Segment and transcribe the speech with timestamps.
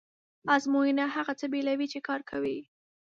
[0.55, 2.59] ازموینه هغه څه بېلوي چې کار کوي.